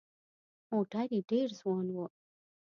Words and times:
موټر 0.71 1.07
یې 1.15 1.21
ډېر 1.31 1.47
ځوان 1.59 1.85
و. 1.95 1.97